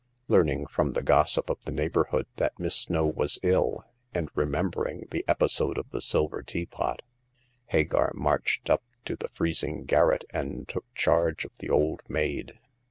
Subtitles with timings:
[0.27, 3.85] Learning from the gossip of the neighborhood that Miss Snow was ill,
[4.15, 7.03] and remembering the episode of the silver teapot,
[7.67, 12.57] Hagar marched up to the freezing garret and took charge of the old maid.